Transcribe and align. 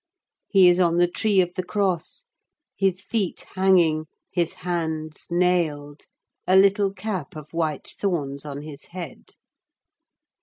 'He 0.47 0.67
is 0.67 0.79
on 0.79 0.97
the 0.97 1.07
tree 1.07 1.41
of 1.41 1.53
the 1.53 1.61
Cross, 1.61 2.25
his 2.75 3.03
feet 3.03 3.41
hanging, 3.53 4.07
his 4.31 4.55
hands 4.65 5.27
nailed, 5.29 6.07
a 6.47 6.55
little 6.55 6.91
cap 6.91 7.35
of 7.35 7.53
white 7.53 7.89
thorns 7.99 8.43
on 8.43 8.63
his 8.63 8.85
head. 8.85 9.25